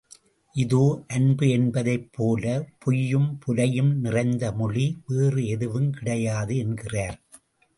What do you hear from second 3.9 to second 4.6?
நிறைந்த